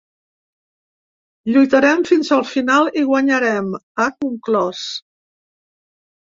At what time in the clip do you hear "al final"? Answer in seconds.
2.39-2.91